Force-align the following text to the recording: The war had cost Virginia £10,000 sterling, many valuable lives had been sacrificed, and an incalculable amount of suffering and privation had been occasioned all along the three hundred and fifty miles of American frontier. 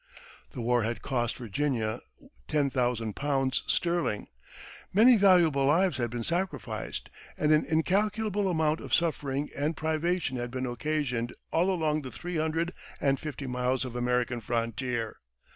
The 0.53 0.61
war 0.61 0.81
had 0.81 1.03
cost 1.03 1.37
Virginia 1.37 1.99
£10,000 2.47 3.61
sterling, 3.69 4.29
many 4.91 5.15
valuable 5.15 5.65
lives 5.65 5.97
had 5.97 6.09
been 6.09 6.23
sacrificed, 6.23 7.11
and 7.37 7.51
an 7.51 7.65
incalculable 7.69 8.49
amount 8.49 8.79
of 8.79 8.95
suffering 8.95 9.51
and 9.55 9.77
privation 9.77 10.37
had 10.37 10.49
been 10.49 10.65
occasioned 10.65 11.35
all 11.51 11.69
along 11.69 12.01
the 12.01 12.09
three 12.11 12.37
hundred 12.37 12.73
and 12.99 13.19
fifty 13.19 13.45
miles 13.45 13.85
of 13.85 13.95
American 13.95 14.41
frontier. 14.41 15.17